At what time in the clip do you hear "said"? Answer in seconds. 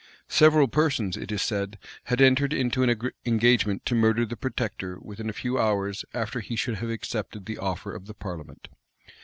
1.43-1.77